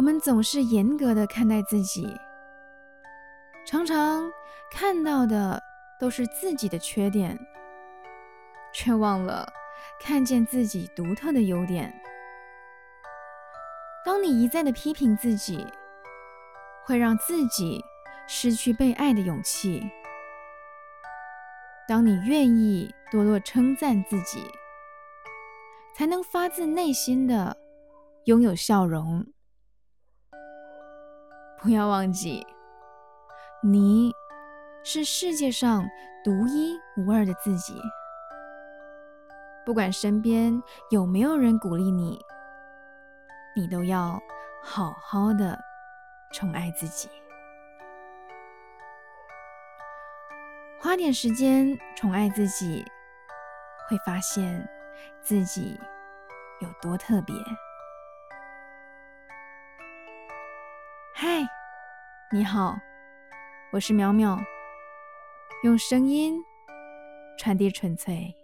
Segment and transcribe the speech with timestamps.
[0.00, 2.18] 我们总是严格的看待自己，
[3.66, 4.32] 常常
[4.70, 5.62] 看到的
[6.00, 7.38] 都是自己的缺点，
[8.72, 9.46] 却忘了
[10.00, 11.94] 看见自己独特的优点。
[14.02, 15.66] 当你一再的批评自己，
[16.86, 17.84] 会让自己
[18.26, 19.82] 失去被爱的勇气；
[21.86, 24.50] 当你愿意多多称赞自己，
[25.94, 27.54] 才能发自内心的
[28.24, 29.26] 拥有笑容。
[31.62, 32.46] 不要忘记，
[33.62, 34.14] 你
[34.82, 35.86] 是世界上
[36.24, 37.78] 独一无二的自己。
[39.66, 42.18] 不管身边有没有人鼓励你，
[43.54, 44.18] 你都要
[44.62, 45.58] 好好的
[46.32, 47.10] 宠爱自己，
[50.80, 52.82] 花点时间宠爱自己，
[53.86, 54.66] 会发现
[55.20, 55.78] 自己
[56.62, 57.34] 有多特别。
[61.22, 61.46] 嗨，
[62.32, 62.78] 你好，
[63.72, 64.42] 我是淼淼，
[65.62, 66.42] 用声音
[67.36, 68.34] 传递纯粹。